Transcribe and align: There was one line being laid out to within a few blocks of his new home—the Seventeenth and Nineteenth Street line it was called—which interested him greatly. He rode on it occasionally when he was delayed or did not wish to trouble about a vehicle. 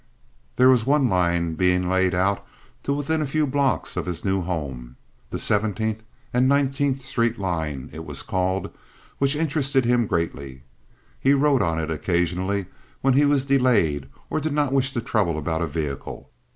There 0.55 0.69
was 0.71 0.83
one 0.83 1.07
line 1.07 1.53
being 1.53 1.87
laid 1.87 2.15
out 2.15 2.43
to 2.81 2.91
within 2.91 3.21
a 3.21 3.27
few 3.27 3.45
blocks 3.45 3.95
of 3.95 4.07
his 4.07 4.25
new 4.25 4.41
home—the 4.41 5.37
Seventeenth 5.37 6.01
and 6.33 6.49
Nineteenth 6.49 7.03
Street 7.05 7.37
line 7.37 7.87
it 7.93 8.03
was 8.03 8.23
called—which 8.23 9.35
interested 9.35 9.85
him 9.85 10.07
greatly. 10.07 10.63
He 11.19 11.35
rode 11.35 11.61
on 11.61 11.77
it 11.79 11.91
occasionally 11.91 12.65
when 13.01 13.13
he 13.13 13.25
was 13.25 13.45
delayed 13.45 14.07
or 14.31 14.39
did 14.39 14.53
not 14.53 14.73
wish 14.73 14.91
to 14.93 15.01
trouble 15.01 15.37
about 15.37 15.61
a 15.61 15.67
vehicle. 15.67 16.31